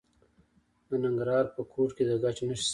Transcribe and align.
د 0.87 0.91
ننګرهار 1.03 1.45
په 1.55 1.61
کوټ 1.71 1.89
کې 1.97 2.03
د 2.09 2.11
ګچ 2.23 2.37
نښې 2.47 2.57
شته. 2.65 2.69